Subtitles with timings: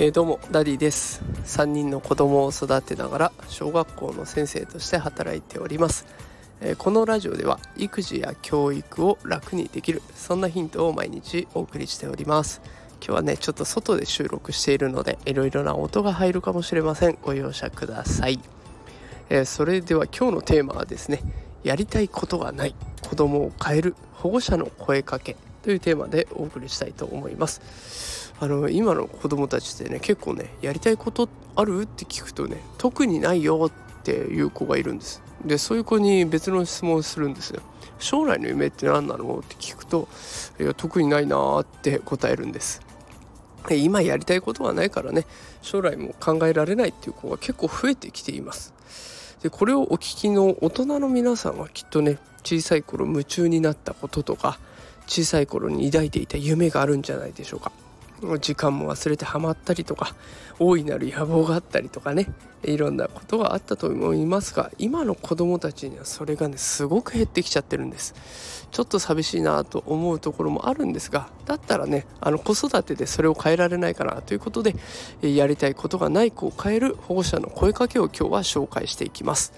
[0.00, 1.24] えー、どうもダディです。
[1.44, 6.06] 3人の子供を育てながら小学校の先生として働いております、
[6.60, 12.60] えー、このラジオでは育児や教育を楽にできるそんなヒントを毎日お送りしております。
[13.00, 17.18] 今日はねちょっと外で収録しているのでいろいろな音が入るかもしれません。
[17.20, 18.38] ご容赦ください、
[19.30, 21.22] えー、それでは今日のテーマはですね
[21.64, 25.36] やりたいことがない子供を変える保護者の声かけ。
[25.68, 28.32] というテーマでお送りしたいと思います。
[28.40, 31.82] あの今の子供たちってね結構ねやりたいことある？
[31.82, 35.20] って聞くとね特にないよっていう子がいるんです。
[35.44, 37.60] でそういう子に別の質問をするんですよ。
[37.98, 39.40] 将来の夢って何なの？
[39.40, 40.08] って聞くと
[40.58, 42.80] いや特にないなって答えるんです。
[43.70, 45.26] 今やりたいことがないからね
[45.60, 48.72] 将来も考えられないっていう子が結構増えてきています。
[49.42, 54.58] でこれをお聞きの大人の皆さんはきっとね小さい頃夢中になったこととか
[55.08, 57.72] 小さい頃に抱いていた夢があるんじゃないでしょうか。
[58.40, 60.12] 時間も忘れてハマったりとか
[60.58, 62.26] 大いなる野望があったりとかね。
[62.64, 68.66] いろんなことがあったと思いますが今の子供たちにはそれがねすごく減ってきちゃってるんです。
[68.70, 74.74] ちょっと寂しいなと思うところもあるんですがだったらねあの子育てでそれを変えられないかなということで
[75.22, 79.52] やりたいことがない子を変える保護者の声かけを今日は紹介していきます。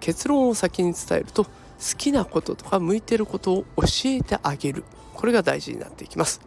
[0.00, 1.46] 結論を先に伝えると
[1.78, 4.84] 好きなこととか向いてることを教えてあげる。
[5.14, 6.40] これが大事になっていきます。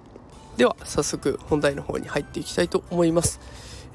[0.57, 3.39] では早速本題の方に入っていきたいと思います、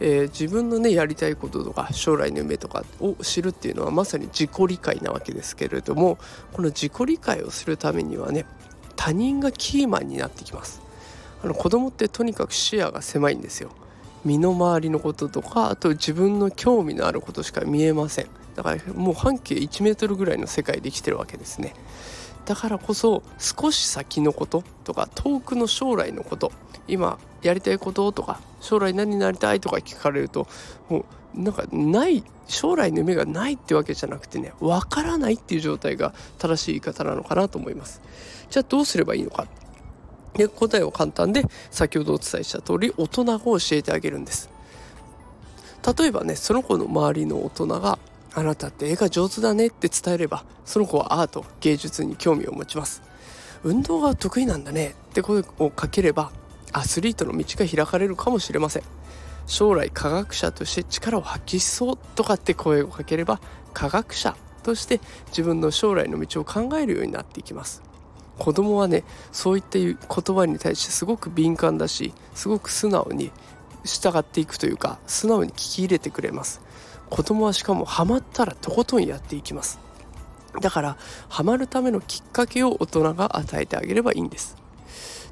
[0.01, 6.19] えー、自分のねやりたいこととか将来の夢とかを知るっていうのはまさに自己理解なわけですけれども
[6.53, 8.47] この自己理解をするためにはね
[8.97, 10.81] 他人がキーマンになってきます。
[11.45, 13.71] あの子供ってとにかく視野が狭いんですよ。
[14.27, 18.27] 身の回りのこととかあと自分の興味のあることしか見えません。
[18.57, 21.75] だからもう半径1メートルぐらいの世界で生きてるわけですね。
[22.45, 26.53] だからこそ少し先のこととか遠くの将来のこと
[26.89, 30.47] 今やりたいこととか将来何になりたいとか聞かれると
[30.89, 31.05] も
[31.37, 38.01] うなんかない将来の夢がないってわけじゃなくてねわからないっていう状態が正しい言い方なのかなと思います。
[38.51, 39.47] じゃあどうすればいいのか。
[40.37, 44.51] で答えは簡単で先ほどお伝えした通り大人が教えてあげるんです。
[45.99, 47.99] 例えばねその子の周りの大人が
[48.35, 53.03] あなたって絵が上手だねって伝えればその子はアート芸術に興味を持ちます
[53.63, 56.33] 運動が得意なんだねって声をかければ
[56.73, 58.83] アスリートの道が開かれるかもしれません
[59.47, 63.41] 将来科学者として力を発揮しそうとかって声をかければ
[63.73, 67.86] 科学者として自分の将来の道を考えるようになっていきます。
[68.39, 69.97] 子供はねそういった言
[70.37, 73.31] 葉に対してすごく敏感だしすごく素直に
[73.85, 76.61] 従っていくというか素直に聞き入れてくれます。
[77.09, 79.79] 子供はしかもハマったらとことんやっていきます。
[80.61, 80.97] だから
[81.29, 84.57] ハマるためのきっかけを大人が与えてあげればいいんです。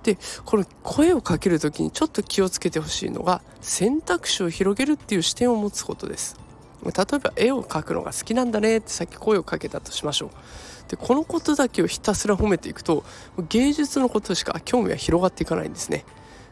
[0.02, 6.43] でこの声をかける時にちょっと気をつけてほしいのが選択肢を広げるっていう視点を持つことです。
[6.92, 10.30] 例えば絵を描くのが好きなんだねってさっき声をかけたとしましょう。
[10.88, 13.04] でこのことだけをひたすら褒めていくと
[13.48, 16.04] 芸術のことしか興味は広がっていかないんですね。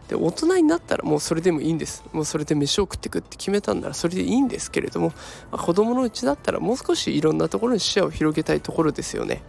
[0.09, 2.05] で大人になったらもうそれでもいいんです。
[2.13, 5.09] もうそれで飯を食ってくって決めたんならそれでいいんですけれども、
[5.51, 9.43] まあ、子供のうちだったらもう少しいろんなところに視野を広げたいところですよね。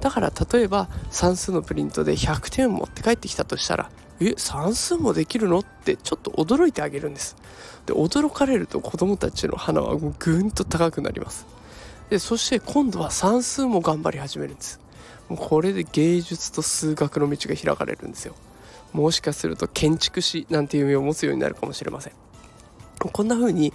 [0.00, 5.60] だから例えば算数のプリントで100点持って帰ってきたとしたらえ算数もできるの？
[5.60, 7.36] ってちょっと驚いてあげるんです。
[7.86, 11.46] で驚かれると子供たちの花はぐんと高くなります。
[12.10, 14.80] でそして今度は算数も頑張り始めるんです。
[15.28, 18.34] もうこれで芸術と数学の道が開かれるんですよ。
[18.92, 22.12] もしかすると建築士なんていう夢を持つようになるかもしれません。
[23.08, 23.72] こんな風に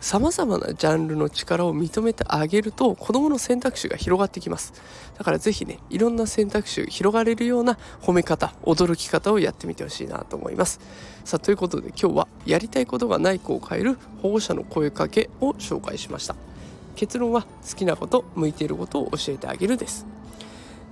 [0.00, 4.74] さまざまなジャンルの力を認めてあげると子どもの選択肢が広がってきます。
[5.16, 10.80] だから是非ねいろんな選択肢広がれるような褒め方驚き方をやってみてほしいなと思います。
[11.24, 16.36] さあということで今日はやりたいことがない子を変える保護者の声かけを紹介しました。
[16.96, 20.06] 結論は好きなこと向いていることを教えてあげるです。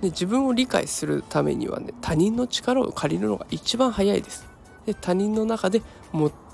[0.01, 4.45] で自分を理解するためにはね他人の力を借りるのが一番早いです。
[4.85, 5.81] で他人の中で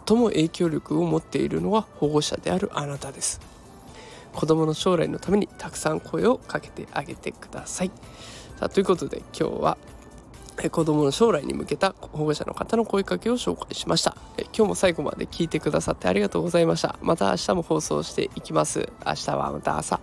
[0.07, 3.39] 最も影響力を持っているのは保護者であるあなたです。
[4.33, 7.91] 子供の将来のためにたくさん声をかけてあげてください。
[8.59, 9.77] さあということで今日は
[10.69, 14.15] 子供の将来に向けた保護者の方の声かけを紹介しました。
[14.53, 16.97] 今日も最後まで聞いてくださってありがとうございました。
[17.01, 18.89] また明日も放送していきます。
[19.05, 19.99] 明日はまた朝、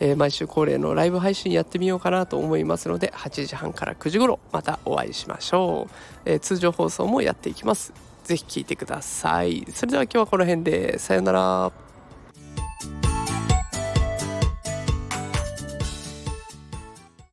[0.00, 5.92] えー、毎週恒例のライブ配信やってみようかなと思いますので8時半から9時頃またお会いしましょう、
[6.24, 8.09] えー、通常放送もやっていきます。
[8.30, 9.66] ぜひ聞いてください。
[9.72, 11.00] それでは今日はこの辺で。
[11.00, 11.89] さようなら。